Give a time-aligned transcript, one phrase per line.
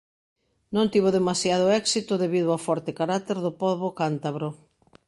[0.75, 4.49] Non tivo demasiado éxito debido ao forte carácter do pobo cántabro.